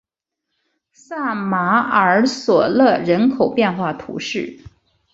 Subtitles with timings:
[0.93, 4.57] 萨马尔索勒人口变化图示